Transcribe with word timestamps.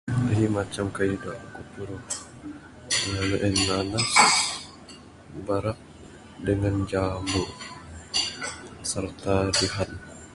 Ahi 0.29 0.45
macam 0.57 0.85
kayuh 0.95 1.19
da 1.23 1.31
ku 1.53 1.61
puruh 1.71 2.01
ngin 3.07 3.25
ne 3.31 3.37
en 3.47 3.55
ngan 3.65 3.87
barak 5.47 5.77
dangan 6.45 6.75
jambu 6.89 7.41
serta 8.91 9.35
dihan. 9.57 9.91